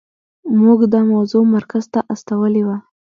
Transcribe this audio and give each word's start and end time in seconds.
موږ 0.61 0.79
دا 0.93 1.01
موضوع 1.13 1.43
مرکز 1.55 1.83
ته 1.93 1.99
استولې 2.13 2.63
وه. 2.67 2.77